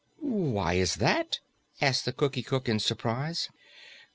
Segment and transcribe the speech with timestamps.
[0.17, 1.41] "Why is that?"
[1.79, 3.49] asked the Cookie Cook in surprise.